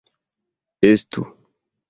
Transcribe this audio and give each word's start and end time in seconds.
Estu! 0.89 1.21